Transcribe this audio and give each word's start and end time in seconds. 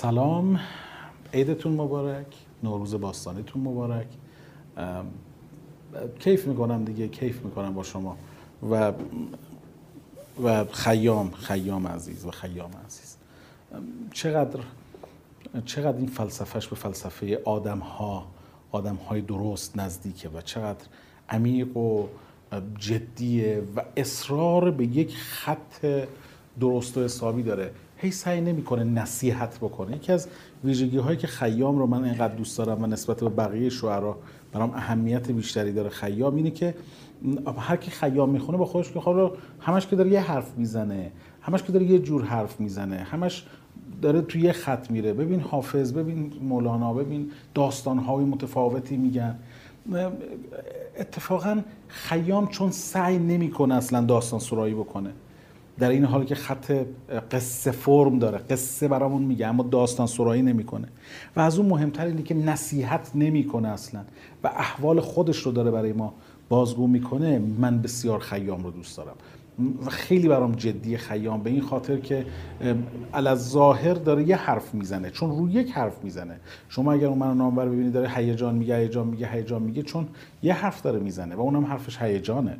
سلام. 0.00 0.60
عیدتون 1.34 1.72
مبارک. 1.72 2.26
نوروز 2.62 2.94
باستانیتون 2.94 3.62
مبارک. 3.62 4.06
کیف 6.18 6.46
می‌کنم 6.46 6.84
دیگه 6.84 7.08
کیف 7.08 7.44
می‌کنم 7.44 7.74
با 7.74 7.82
شما. 7.82 8.16
و 8.70 8.92
و 10.42 10.64
خیام 10.64 11.30
خیام 11.30 11.86
عزیز 11.86 12.24
و 12.24 12.30
خیام 12.30 12.70
عزیز. 12.86 13.16
چقدر 14.12 14.60
چقدر 15.64 15.96
این 15.96 16.06
فلسفهش 16.06 16.66
به 16.66 16.76
فلسفه 16.76 17.42
آدم 17.44 17.78
ها 17.78 18.26
آدم 18.72 18.96
های 18.96 19.20
درست 19.20 19.78
نزدیکه 19.78 20.28
و 20.28 20.40
چقدر 20.40 20.84
عمیق 21.28 21.76
و 21.76 22.06
جدیه 22.78 23.62
و 23.76 23.82
اصرار 23.96 24.70
به 24.70 24.84
یک 24.84 25.16
خط 25.16 26.06
درست 26.60 26.98
و 26.98 27.04
حسابی 27.04 27.42
داره. 27.42 27.72
هی 28.02 28.10
سعی 28.10 28.40
نمی‌کنه 28.40 28.84
نصیحت 28.84 29.58
بکنه. 29.58 29.96
یکی 29.96 30.12
از 30.12 30.28
ویژگی 30.64 30.98
هایی 30.98 31.16
که 31.16 31.26
خیام 31.26 31.78
رو 31.78 31.86
من 31.86 32.04
اینقدر 32.04 32.34
دوست 32.34 32.58
دارم 32.58 32.82
و 32.82 32.86
نسبت 32.86 33.20
به 33.20 33.28
بقیه 33.28 33.68
شعرا 33.68 34.16
برام 34.52 34.70
اهمیت 34.70 35.30
بیشتری 35.30 35.72
داره 35.72 35.88
خیام 35.88 36.34
اینه 36.36 36.50
که 36.50 36.74
هر 37.58 37.76
کی 37.76 37.90
خیام 37.90 38.30
می‌خونه 38.30 38.58
با 38.58 38.64
خودش 38.64 38.92
که 38.92 39.00
خب 39.00 39.32
همش 39.60 39.86
که 39.86 39.96
داره 39.96 40.10
یه 40.10 40.20
حرف 40.20 40.58
می‌زنه 40.58 41.10
همش 41.40 41.62
که 41.62 41.72
داره 41.72 41.84
یه 41.84 41.98
جور 41.98 42.24
حرف 42.24 42.60
می‌زنه 42.60 42.96
همش 42.96 43.46
داره 44.02 44.20
توی 44.20 44.40
یه 44.40 44.52
خط 44.52 44.90
میره. 44.90 45.12
ببین 45.12 45.40
حافظ 45.40 45.92
ببین 45.92 46.32
مولانا 46.42 46.94
ببین 46.94 47.30
داستانهای 47.54 48.24
متفاوتی 48.24 48.96
میگن. 48.96 49.38
اتفاقا 50.98 51.60
خیام 51.88 52.46
چون 52.46 52.70
سعی 52.70 53.18
نمی‌کنه 53.18 53.74
اصلا 53.74 54.00
داستان 54.00 54.40
سرایی 54.40 54.74
بکنه. 54.74 55.10
در 55.80 55.90
این 55.90 56.04
حال 56.04 56.24
که 56.24 56.34
خط 56.34 56.72
قصه 57.30 57.70
فرم 57.70 58.18
داره 58.18 58.38
قصه 58.38 58.88
برامون 58.88 59.22
میگه 59.22 59.46
اما 59.46 59.62
داستان 59.62 60.06
سرایی 60.06 60.42
نمی‌کنه. 60.42 60.88
و 61.36 61.40
از 61.40 61.58
اون 61.58 61.68
مهمتر 61.68 62.06
اینه 62.06 62.22
که 62.22 62.34
نصیحت 62.34 63.10
نمی‌کنه 63.14 63.68
اصلا 63.68 64.00
و 64.44 64.46
احوال 64.46 65.00
خودش 65.00 65.38
رو 65.38 65.52
داره 65.52 65.70
برای 65.70 65.92
ما 65.92 66.14
بازگو 66.48 66.86
می‌کنه. 66.86 67.38
من 67.38 67.82
بسیار 67.82 68.18
خیام 68.18 68.64
رو 68.64 68.70
دوست 68.70 68.96
دارم. 68.96 69.14
و 69.86 69.90
خیلی 69.90 70.28
برام 70.28 70.52
جدی 70.52 70.96
خیام 70.96 71.42
به 71.42 71.50
این 71.50 71.60
خاطر 71.60 71.96
که 71.96 72.26
از 73.12 73.50
ظاهر 73.50 73.94
داره 73.94 74.28
یه 74.28 74.36
حرف 74.36 74.74
می‌زنه 74.74 75.10
چون 75.10 75.30
روی 75.30 75.52
یک 75.52 75.72
حرف 75.72 76.04
می‌زنه. 76.04 76.36
شما 76.68 76.92
اگر 76.92 77.06
اون 77.06 77.18
منو 77.18 77.34
نامور 77.34 77.66
ببینید 77.66 77.92
داره 77.92 78.08
هیجان 78.08 78.54
میگه 78.54 78.76
هیجان 78.76 79.06
میگه 79.06 79.28
هیجان 79.28 79.62
میگه 79.62 79.82
چون 79.82 80.08
یه 80.42 80.54
حرف 80.54 80.82
داره 80.82 80.98
می‌زنه 80.98 81.34
و 81.34 81.40
اونم 81.40 81.64
حرفش 81.64 82.02
هیجانه. 82.02 82.56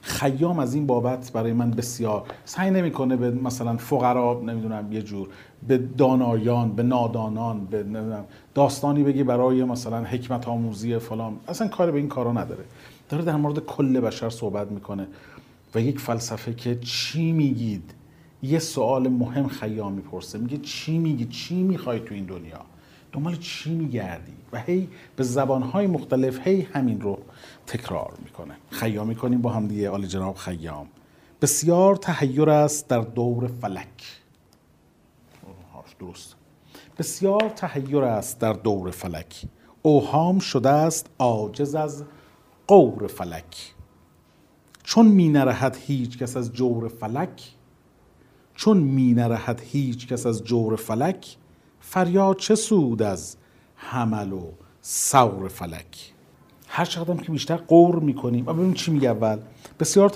خیام 0.00 0.58
از 0.58 0.74
این 0.74 0.86
بابت 0.86 1.32
برای 1.32 1.52
من 1.52 1.70
بسیار 1.70 2.24
سعی 2.44 2.70
نمی‌کنه 2.70 3.16
به 3.16 3.30
مثلا 3.30 3.76
فقرا 3.76 4.42
نمی‌دونم 4.46 4.92
یه 4.92 5.02
جور 5.02 5.28
به 5.68 5.78
دانایان 5.78 6.72
به 6.72 6.82
نادانان 6.82 7.64
به 7.64 7.84
داستانی 8.54 9.02
بگی 9.02 9.22
برای 9.22 9.64
مثلا 9.64 10.04
حکمت 10.04 10.48
آموزی 10.48 10.98
فلان. 10.98 11.36
اصلا 11.48 11.68
کار 11.68 11.90
به 11.90 11.98
این 11.98 12.08
کارا 12.08 12.32
نداره. 12.32 12.64
داره 13.08 13.24
در 13.24 13.36
مورد 13.36 13.58
کل 13.58 14.00
بشر 14.00 14.30
صحبت 14.30 14.70
می‌کنه 14.70 15.06
و 15.74 15.80
یک 15.80 16.00
فلسفه 16.00 16.54
که 16.54 16.78
چی 16.80 17.32
میگید؟ 17.32 17.94
یه 18.42 18.58
سوال 18.58 19.08
مهم 19.08 19.48
خیام 19.48 19.92
می‌پرسه. 19.92 20.38
میگه 20.38 20.58
چی 20.58 20.98
میگی؟ 20.98 21.24
چی 21.24 21.62
می‌خوای 21.62 22.00
تو 22.00 22.14
این 22.14 22.24
دنیا؟ 22.24 22.60
دنبال 23.12 23.36
چی 23.36 23.74
میگردی؟ 23.74 24.32
و 24.52 24.60
هی 24.60 24.88
به 25.16 25.24
زبانهای 25.24 25.86
مختلف 25.86 26.46
هی 26.46 26.60
همین 26.62 27.00
رو 27.00 27.18
تکرار 27.66 28.14
می‌کنه. 28.24 28.54
خیام 28.70 29.06
می‌کنیم 29.06 29.42
با 29.42 29.50
هم 29.50 29.68
دیگه 29.68 29.90
آل 29.90 30.06
جناب 30.06 30.36
خیام. 30.36 30.86
بسیار 31.42 31.96
تحیر 31.96 32.50
است 32.50 32.88
در 32.88 33.00
دور 33.00 33.46
فلک. 33.46 34.20
درست. 36.00 36.36
بسیار 36.98 37.48
تحیر 37.56 37.98
است 37.98 38.40
در 38.40 38.52
دور 38.52 38.90
فلک. 38.90 39.42
اوهام 39.82 40.38
شده 40.38 40.68
است 40.68 41.10
عاجز 41.18 41.74
از 41.74 42.04
قور 42.66 43.06
فلک. 43.06 43.74
چون 44.82 45.06
می 45.06 45.28
نرهد 45.28 45.76
هیچ 45.76 46.18
کس 46.18 46.36
از 46.36 46.52
جور 46.52 46.88
فلک 46.88 47.42
چون 48.54 48.78
می 48.78 49.12
نرهد 49.12 49.60
هیچ 49.60 50.08
کس 50.08 50.26
از 50.26 50.44
جور 50.44 50.76
فلک 50.76 51.36
فریاد 51.88 52.36
چه 52.36 52.54
سود 52.54 53.02
از 53.02 53.36
حمل 53.76 54.32
و 54.32 54.42
سور 54.80 55.48
فلک؟ 55.48 56.12
هر 56.68 56.84
چقدر 56.84 57.16
که 57.16 57.32
بیشتر 57.32 57.56
قور 57.56 57.98
می‌کنیم. 57.98 58.46
و 58.46 58.52
ببینیم 58.52 58.74
چی 58.74 58.90
میگه 58.90 59.08
اول. 59.08 59.38
بسیار 59.80 60.08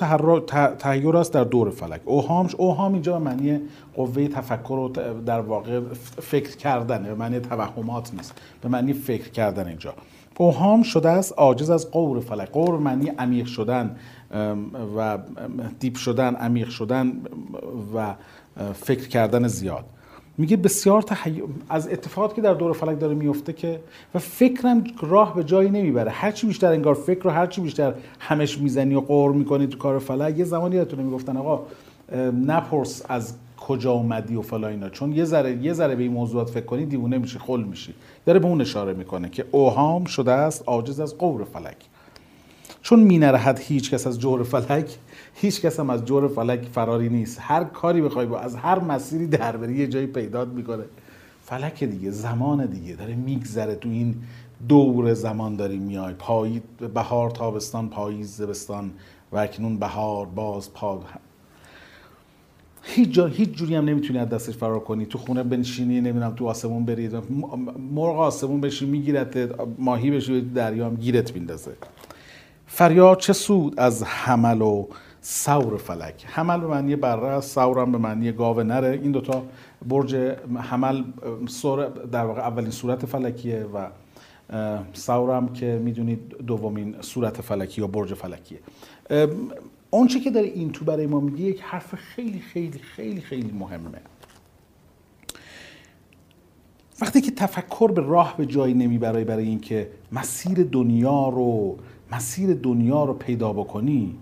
تحیر 0.79 1.17
است 1.17 1.33
در 1.33 1.45
دور 1.45 1.71
فلک. 1.71 2.01
اوهامش 2.05 2.55
اوهام 2.55 2.93
اینجا 2.93 3.13
به 3.13 3.25
معنی 3.25 3.61
قوه 3.95 4.29
تفکر 4.29 4.73
و 4.73 4.89
در 5.27 5.41
واقع 5.41 5.81
فکر 6.23 6.57
کردن 6.57 7.03
به 7.03 7.15
معنی 7.15 7.41
توهمات 7.41 8.15
نیست. 8.15 8.35
به 8.63 8.69
معنی 8.69 8.93
فکر 8.93 9.31
کردن 9.31 9.67
اینجا. 9.67 9.95
اوهام 10.37 10.83
شده 10.83 11.09
است 11.09 11.33
عاجز 11.37 11.71
از 11.71 11.91
قور 11.91 12.21
فلک. 12.21 12.51
قور 12.51 12.79
معنی 12.79 13.09
عمیق 13.09 13.47
شدن 13.47 13.97
و 14.97 15.19
دیپ 15.81 15.97
شدن 15.97 16.35
عمیق 16.35 16.69
شدن 16.69 17.13
و 17.95 18.15
فکر 18.75 19.09
کردن 19.09 19.49
زیاد. 19.49 19.85
میگه 20.41 20.57
بسیار 20.57 21.03
تحی... 21.03 21.43
از 21.69 21.89
اتفاقاتی 21.89 22.35
که 22.35 22.43
در 22.43 22.55
دور 22.55 22.73
فلک 22.73 23.01
داره 23.01 23.15
میفته 23.15 23.53
که 23.53 23.81
و 24.15 24.19
فکرم 24.19 24.85
راه 25.01 25.35
به 25.35 25.45
جایی 25.45 25.71
نمی‌بره. 25.71 26.11
هرچی 26.11 26.47
بیشتر 26.47 26.73
انگار 26.73 26.95
فکر 26.95 27.23
رو 27.23 27.31
هرچی 27.31 27.61
بیشتر 27.61 27.95
همش 28.19 28.59
می‌زنی 28.59 28.95
و 28.95 29.01
قور 29.01 29.33
می‌کنی 29.33 29.67
تو 29.67 29.79
کار 29.79 29.99
فلک 29.99 30.39
یه 30.39 30.45
زمانی 30.45 30.77
یادتونه 30.77 31.03
می‌گفتن 31.03 31.37
آقا 31.37 31.63
نپرس 32.47 33.03
از 33.09 33.35
کجا 33.61 33.93
اومدی 33.93 34.37
و 34.37 34.43
فلا 34.43 34.69
اینا. 34.69 34.89
چون 34.89 35.13
یه 35.13 35.25
ذره 35.25 35.57
یه 35.57 35.73
ذره 35.73 35.95
به 35.95 36.03
این 36.03 36.13
موضوعات 36.13 36.51
فکر 36.51 36.65
کنی 36.65 36.87
دیوونه 36.87 37.19
میشی 37.19 37.39
خل 37.39 37.63
میشی. 37.63 37.95
داره 38.27 38.39
به 38.39 38.47
اون 38.47 38.61
اشاره 38.61 38.93
می‌کنه 38.93 39.29
که 39.29 39.45
اوهام 39.51 40.05
شده 40.05 40.33
است 40.33 40.65
عاجز 40.67 41.01
از 41.01 41.19
قور 41.19 41.45
فلک. 41.45 41.77
چون 42.91 43.01
می 43.01 43.19
نرهد 43.19 43.59
هیچ 43.59 43.91
کس 43.91 44.07
از 44.07 44.21
جور 44.21 44.43
فلک 44.43 44.97
هیچ 45.35 45.61
کس 45.61 45.81
هم 45.81 45.91
از 45.91 46.05
جور 46.05 46.29
فلک 46.29 46.69
فراری 46.73 47.09
نیست. 47.09 47.39
هر 47.41 47.65
کاری 47.65 48.01
بخوای 48.01 48.27
با 48.27 48.39
از 48.41 48.57
هر 48.57 48.79
مسیری 48.79 49.27
در 49.27 49.57
بری 49.57 49.77
یه 49.77 49.87
جایی 49.87 50.07
پیدا 50.07 50.45
می‌کنه. 50.45 50.83
فلک 51.43 51.85
دیگه 51.85 52.11
زمان 52.11 52.67
دیگه. 52.67 52.97
داره 52.97 53.15
میگذره 53.15 53.75
تو 53.75 53.89
این 53.89 54.15
دور 54.69 55.15
زمان 55.15 55.57
داری 55.57 55.79
میای. 55.79 56.15
پای 56.15 56.61
بهار 56.95 57.31
تابستان 57.31 57.89
پاییز 57.89 58.37
زمستان 58.37 58.91
و 59.33 59.39
اکنون 59.39 59.77
بهار 59.77 60.27
باز 60.27 60.73
پا 60.75 61.03
هیچ 62.83 63.11
جا 63.11 63.27
هیچ 63.27 63.51
جوری 63.51 63.75
هم 63.75 63.85
نمی‌تونی 63.85 64.19
از 64.19 64.29
دستش 64.29 64.57
فرار 64.57 64.81
کنی. 64.81 65.07
تو 65.07 65.19
خونه 65.19 65.43
بنشینی 65.43 66.01
نمی‌دونم 66.01 66.35
تو 66.35 66.49
آسمون 66.49 66.85
برید 66.85 67.15
مرغ 67.95 68.19
آسمون 68.19 68.61
بشی 68.61 68.87
میگیرت 68.87 69.51
ماهی 69.79 70.11
بشی 70.11 70.41
دریا 70.41 70.87
هم 70.87 70.95
گیرت 70.95 71.35
میندازه. 71.35 71.73
فریاد 72.73 73.19
چه 73.19 73.33
سود 73.33 73.81
از 73.81 74.03
حمل 74.03 74.63
و 74.63 74.87
سور 75.21 75.77
فلک؟ 75.77 76.27
حمل 76.27 76.61
به 76.61 76.67
معنی 76.67 76.97
بره 76.97 77.27
است 77.27 77.55
سورم 77.55 77.93
به 77.93 77.99
معنی 77.99 78.33
گاو 78.33 78.63
نره. 78.63 79.01
این 79.03 79.13
دوتا 79.13 79.43
برج 79.89 80.15
حمل 80.57 81.05
در 82.13 82.25
واقع 82.25 82.41
اولین 82.41 82.71
صورت 82.71 83.07
فلکیه 83.07 83.65
و 83.65 83.87
سورم 84.93 85.53
که 85.53 85.81
می‌دونید 85.85 86.35
دومین 86.47 86.97
صورت 87.01 87.41
فلکی 87.41 87.81
یا 87.81 87.87
برج 87.87 88.15
فلکیه. 88.15 88.59
چه 90.09 90.21
که 90.21 90.31
داره 90.31 90.47
این 90.47 90.73
تو 90.73 90.85
برای 90.85 91.07
ما 91.07 91.21
میگه 91.21 91.41
یک 91.41 91.61
حرف 91.63 91.95
خیلی 91.95 92.39
خیلی 92.39 92.79
خیلی 92.79 93.21
خیلی 93.21 93.53
مهمه. 93.59 94.01
وقتی 97.01 97.21
که 97.21 97.31
تفکر 97.31 97.93
به 97.93 98.03
راه 98.03 98.35
به 98.37 98.47
جایی 98.47 98.75
نمی‌بره 98.75 99.25
برای 99.25 99.45
اینکه 99.45 99.91
مسیر 100.13 100.65
دنیا 100.73 101.29
رو 101.29 101.77
مسیر 102.13 102.55
دنیا 102.55 103.05
رو 103.05 103.15
پیدا 103.15 103.53
بکنی 103.53 104.19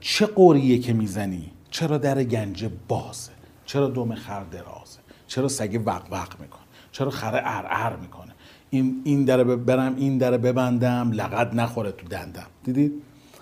چه 0.00 0.26
قوریه 0.26 0.78
که 0.78 0.92
می‌زنی؟ 0.92 1.50
چرا 1.70 1.98
در 1.98 2.24
گنج 2.24 2.70
بازه؟ 2.88 3.32
چرا 3.64 3.88
دوم 3.88 4.14
خر 4.14 4.44
درازه؟ 4.44 4.98
چرا 5.26 5.48
سگ 5.48 5.82
وق 5.86 6.02
وق 6.10 6.40
می‌کنه؟ 6.40 6.62
چرا 6.92 7.10
خره 7.10 7.42
ار 7.44 7.66
ار 7.70 7.96
می‌کنه؟ 7.96 8.32
این 8.70 9.02
این 9.04 9.24
در 9.24 9.44
برم 9.44 9.96
این 9.96 10.18
در 10.18 10.36
ببندم 10.36 11.10
لقد 11.12 11.54
نخوره 11.54 11.92
تو 11.92 12.08
دندم. 12.08 12.46
دیدید؟ 12.64 12.92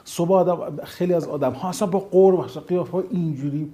صبح 0.04 0.32
آدم 0.32 0.84
خیلی 0.84 1.14
از 1.14 1.28
آدم 1.28 1.52
ها 1.52 1.68
اصلا 1.68 1.88
با 1.88 1.98
قور 1.98 2.34
و 2.34 2.42
قیافه 2.42 3.04
اینجوری 3.10 3.72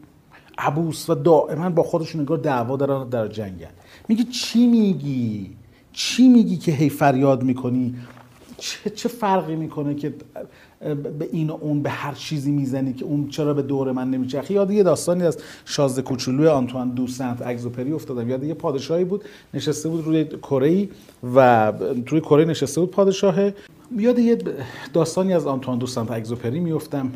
عبوس 0.59 1.11
و 1.11 1.15
دائما 1.15 1.71
با 1.71 1.83
خودشون 1.83 2.21
نگاه 2.21 2.39
دعوا 2.39 2.77
دارن 2.77 3.09
در 3.09 3.29
جنگن. 3.29 3.71
میگی 4.09 4.25
چی 4.25 4.67
میگی؟ 4.67 5.51
چی 5.93 6.29
میگی 6.29 6.57
که 6.57 6.73
هی 6.73 6.89
فریاد 6.89 7.43
می‌کنی؟ 7.43 7.95
چه, 8.59 8.91
چه 8.91 9.09
فرقی 9.09 9.57
می‌کنه 9.57 9.95
که 9.95 10.15
به 11.19 11.29
این 11.33 11.51
و 11.51 11.59
اون 11.61 11.83
به 11.83 11.91
هر 11.91 12.15
چیزی 12.15 12.51
می‌زنی 12.53 12.93
که 12.93 13.05
اون 13.05 13.29
چرا 13.29 13.55
به 13.55 13.63
دور 13.63 13.93
من 13.93 14.11
نمیچرخه 14.11 14.55
یاد 14.55 14.71
یه 14.71 14.83
داستانی 14.83 15.23
از 15.23 15.39
شازده 15.65 16.03
کوچولوی 16.03 16.49
آنتوان 16.49 16.91
دو 16.91 17.07
سنت 17.07 17.43
اگزوپری 17.47 17.93
افتادم. 17.93 18.31
یاد 18.31 18.45
یه 18.45 18.55
پادشاهی 18.55 19.05
بود 19.05 19.25
نشسته 19.55 19.89
بود 19.89 20.05
روی 20.05 20.25
کره 20.25 20.89
و 21.35 21.73
روی 22.07 22.21
کره 22.21 22.45
نشسته 22.45 22.81
بود 22.81 22.91
پادشاه. 22.91 23.51
یاد 23.99 24.19
یه 24.19 24.39
داستانی 24.93 25.35
از 25.35 25.47
آنتوان 25.47 25.79
دو 25.79 25.87
سنت 25.87 26.11
اگزوپری 26.11 26.61
میفتم 26.61 27.13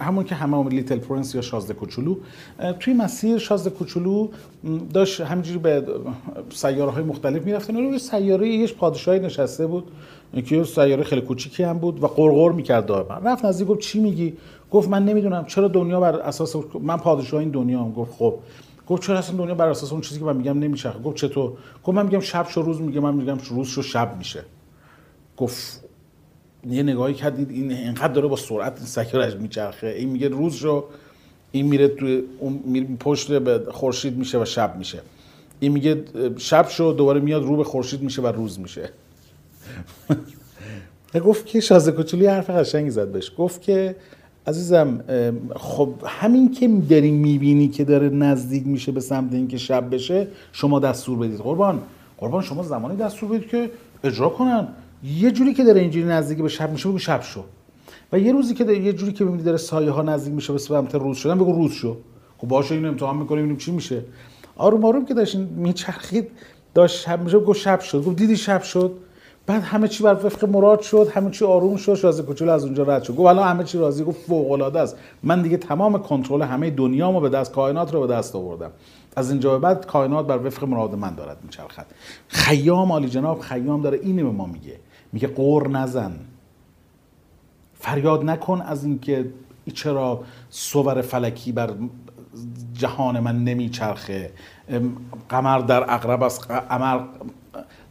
همون 0.00 0.24
که 0.24 0.34
همه 0.34 0.56
هم 0.56 0.68
لیتل 0.68 0.98
پرنس 0.98 1.34
یا 1.34 1.40
شازده 1.40 1.74
کوچولو. 1.74 2.16
توی 2.80 2.94
مسیر 2.94 3.38
شازده 3.38 3.70
کوچولو 3.70 4.28
داشت 4.94 5.20
همینجوری 5.20 5.58
به 5.58 5.84
سیاره 6.50 6.90
های 6.90 7.04
مختلف 7.04 7.44
می‌رفتن. 7.44 7.76
روی 7.76 7.98
سیاره 7.98 8.48
یه 8.48 8.66
پادشاهی 8.66 9.20
نشسته 9.20 9.66
بود 9.66 9.84
که 10.46 10.64
سیاره 10.64 11.04
خیلی 11.04 11.20
کوچیکی 11.20 11.62
هم 11.62 11.78
بود 11.78 12.02
و 12.02 12.06
قرقر 12.06 12.52
می‌کرد 12.68 12.86
دائما 12.86 13.30
رفت 13.30 13.44
نزدیک 13.44 13.68
گفت 13.68 13.80
چی 13.80 14.00
میگی؟ 14.00 14.36
گفت 14.70 14.88
من 14.88 15.04
نمی‌دونم 15.04 15.44
چرا 15.44 15.68
دنیا 15.68 16.00
بر 16.00 16.16
اساس 16.16 16.56
من 16.80 16.96
پادشاه 16.96 17.40
این 17.40 17.50
دنیا 17.50 17.80
هم 17.80 17.92
گفت 17.92 18.12
خب. 18.18 18.34
گفت 18.86 19.02
چرا 19.02 19.18
اصلا 19.18 19.36
دنیا 19.36 19.54
بر 19.54 19.68
اساس 19.68 19.92
اون 19.92 20.00
چیزی 20.00 20.20
که 20.20 20.26
من 20.26 20.36
میگم 20.36 20.58
نمیچرخه. 20.58 20.98
گفت 20.98 21.16
چطور؟ 21.16 21.52
گفت 21.84 21.96
من 21.96 22.06
میگم 22.06 22.20
شب 22.20 22.48
شو 22.48 22.62
روز 22.62 22.80
میگم 22.80 23.00
من 23.00 23.14
میگم 23.14 23.38
روز 23.50 23.68
شو 23.68 23.82
شب 23.82 24.16
میشه. 24.18 24.44
گفت 25.36 25.84
یه 26.70 26.82
نگاهی 26.82 27.14
کردید 27.14 27.50
این 27.50 27.72
اینقدر 27.72 28.12
داره 28.12 28.28
با 28.28 28.36
سرعت 28.36 28.76
این 28.76 28.86
سیارش 28.86 29.34
میچرخه. 29.34 29.86
این 29.86 30.08
میگه 30.08 30.28
روز 30.28 30.54
شو 30.54 30.84
این 31.52 31.66
میره 31.66 31.88
تو 31.88 32.20
اون 32.38 32.60
میره 32.64 32.86
پشت 33.00 33.32
به 33.32 33.72
خورشید 33.72 34.16
میشه 34.16 34.42
و 34.42 34.44
شب 34.44 34.76
میشه. 34.76 35.00
این 35.60 35.72
میگه 35.72 36.04
شب 36.36 36.68
شو 36.68 36.94
دوباره 36.98 37.20
میاد 37.20 37.42
رو 37.42 37.56
به 37.56 37.64
خورشید 37.64 38.02
میشه 38.02 38.22
و 38.22 38.26
روز 38.26 38.60
میشه. 38.60 38.90
گفت 41.14 41.46
که 41.46 41.60
شازده 41.60 41.92
کوچولی 41.92 42.26
حرف 42.26 42.50
قشنگی 42.50 42.90
زد 42.90 43.12
بهش. 43.12 43.32
گفت 43.38 43.62
که 43.62 43.96
عزیزم 44.46 45.04
خب 45.56 45.88
همین 46.06 46.52
که 46.52 46.68
داری 46.68 47.10
می‌بینی 47.10 47.68
که 47.68 47.84
داره 47.84 48.08
نزدیک 48.08 48.66
میشه 48.66 48.92
به 48.92 49.00
سمت 49.00 49.32
اینکه 49.32 49.58
شب 49.58 49.94
بشه 49.94 50.28
شما 50.52 50.80
دستور 50.80 51.18
بدید. 51.18 51.38
قربان. 51.38 51.82
قربان 52.18 52.42
شما 52.42 52.62
زمانی 52.62 52.96
دستور 52.96 53.28
بدید 53.28 53.48
که 53.48 53.70
اجرا 54.04 54.28
کنن. 54.28 54.68
یه 55.04 55.30
جوری 55.30 55.54
که 55.54 55.64
داره 55.64 55.80
اینجوری 55.80 56.06
نزدیک 56.06 56.38
به 56.38 56.48
شب 56.48 56.72
میشه 56.72 56.88
بگو 56.88 56.98
شب 56.98 57.22
شو. 57.22 57.44
و 58.12 58.18
یه 58.18 58.32
روزی 58.32 58.54
که 58.54 58.64
داره 58.64 58.78
یه 58.78 58.92
جوری 58.92 59.12
که 59.12 59.24
می‌بینی 59.24 59.42
داره 59.42 59.56
سایه 59.56 59.90
ها 59.90 60.02
نزدیک 60.02 60.34
میشه 60.34 60.52
به 60.52 60.58
سمت 60.58 60.94
روز 60.94 61.16
شدن 61.16 61.34
بگو 61.34 61.52
روز 61.52 61.72
شو. 61.72 61.96
خب 62.38 62.48
باشه 62.48 62.74
اینو 62.74 62.88
امتحان 62.88 63.16
می‌کنیم 63.16 63.40
ببینیم 63.40 63.56
چی 63.56 63.70
میشه. 63.70 64.02
آروم 64.56 64.84
آروم 64.84 65.04
که 65.04 65.14
داشت 65.14 65.36
میچرخید 65.36 66.28
داشت 66.74 67.00
شب 67.06 67.22
میشه 67.22 67.38
گفت 67.38 67.60
شب 67.60 67.80
شد. 67.80 68.04
گفت 68.04 68.16
دیدی 68.16 68.36
شب 68.36 68.62
شد؟ 68.62 68.92
بعد 69.48 69.62
همه 69.62 69.88
چی 69.88 70.02
بر 70.02 70.26
وفق 70.26 70.48
مراد 70.48 70.80
شد 70.80 71.08
همه 71.14 71.30
چی 71.30 71.44
آروم 71.44 71.76
شد 71.76 71.94
شازده 71.94 72.26
کوچولو 72.26 72.52
از 72.52 72.64
اونجا 72.64 72.82
رد 72.82 73.02
شد. 73.02 73.16
گفت 73.16 73.28
الان 73.28 73.48
همه 73.48 73.64
چی 73.64 73.78
راضی 73.78 74.04
گفت 74.04 74.20
فوق 74.20 74.50
العاده 74.50 74.80
است. 74.80 74.96
من 75.22 75.42
دیگه 75.42 75.56
تمام 75.56 76.02
کنترل 76.02 76.42
همه 76.42 76.70
دنیامو 76.70 77.20
به 77.20 77.28
دست 77.28 77.52
کائنات 77.52 77.94
رو 77.94 78.00
به 78.00 78.14
دست 78.14 78.36
آوردم. 78.36 78.70
از 79.16 79.30
اینجا 79.30 79.50
به 79.50 79.58
بعد 79.58 79.86
کائنات 79.86 80.26
بر 80.26 80.46
وفق 80.46 80.64
مراد 80.64 80.94
من 80.94 81.14
دارد 81.14 81.36
میچرخد. 81.42 81.86
خیام 82.28 82.92
عالی 82.92 83.08
جناب 83.08 83.40
خیام 83.40 83.82
داره 83.82 83.98
اینو 84.02 84.24
به 84.24 84.36
ما 84.36 84.46
میگه. 84.46 84.76
میگه 85.12 85.28
قور 85.28 85.68
نزن. 85.68 86.12
فریاد 87.74 88.24
نکن 88.24 88.60
از 88.60 88.84
اینکه 88.84 89.26
چرا 89.74 90.20
صور 90.50 91.02
فلکی 91.02 91.52
بر 91.52 91.70
جهان 92.72 93.20
من 93.20 93.44
نمیچرخه. 93.44 94.30
قمر 95.28 95.58
در 95.58 95.94
اقرب 95.94 96.22
است. 96.22 96.50
قمر 96.50 97.00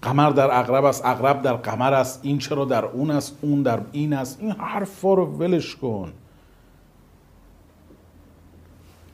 قمر 0.07 0.30
در 0.30 0.59
اقرب 0.59 0.86
است 0.86 1.06
اقرب 1.06 1.42
در 1.42 1.54
قمر 1.54 1.94
است 1.94 2.19
این 2.24 2.38
چرا 2.38 2.65
در 2.65 2.86
اون 2.86 3.12
است 3.12 3.38
اون 3.42 3.63
در 3.63 3.80
این 3.92 4.13
است 4.13 4.38
این 4.42 4.51
حرفا 4.51 5.13
رو 5.13 5.25
ولش 5.25 5.75
کن. 5.75 6.13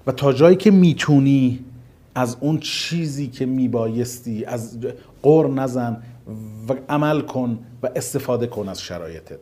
و 0.08 0.12
تا 0.12 0.34
جایی 0.34 0.56
که 0.56 0.72
می‌تونی 0.72 1.66
از 2.16 2.38
اون 2.40 2.60
چیزی 2.60 3.28
که 3.28 3.46
میبایستی 3.46 4.46
از 4.46 4.80
قر 5.24 5.48
نزن 5.48 6.04
و 6.70 6.74
عمل 6.90 7.22
کن 7.22 7.60
و 7.84 7.90
استفاده 7.96 8.48
کن 8.48 8.70
از 8.70 8.82
شرایطت. 8.82 9.40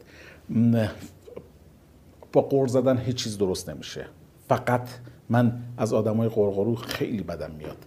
با 2.34 2.42
قور 2.42 2.68
زدن 2.68 2.98
هیچ 2.98 3.16
چیز 3.16 3.38
درست 3.38 3.70
نمیشه. 3.70 4.06
فقط 4.50 4.90
من 5.30 5.60
از 5.78 5.94
آدمای 5.94 6.30
قرقرو 6.30 6.76
خیلی 6.76 7.24
بدم 7.24 7.52
میاد. 7.52 7.78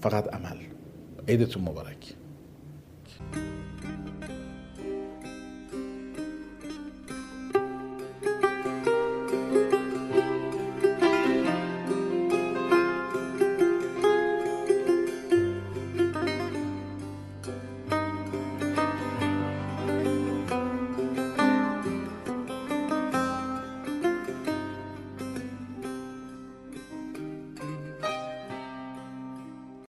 فقط 0.00 0.34
عمل. 0.34 0.56
عیدتون 1.28 1.62
مبارک 1.62 2.14